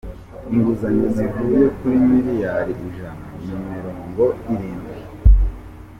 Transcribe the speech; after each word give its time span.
Inguzanyo 0.51 1.05
zivuye 1.15 1.61
kuri 1.77 1.95
miliyari 2.09 2.71
ijana 2.87 3.23
na 3.45 3.55
mirongo 3.69 4.23
irindwi. 4.53 4.97